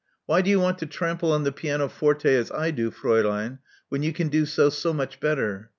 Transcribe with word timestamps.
Why 0.25 0.41
do 0.41 0.49
you 0.49 0.59
want 0.59 0.79
to 0.79 0.87
trample 0.87 1.31
on 1.31 1.43
the 1.43 1.51
pianoforte 1.51 2.25
as 2.27 2.49
I 2.51 2.71
do, 2.71 2.89
Fraulein, 2.89 3.59
when 3.89 4.01
you 4.01 4.11
can 4.13 4.29
do 4.29 4.47
so 4.47 4.71
much 4.93 5.19
better? 5.19 5.69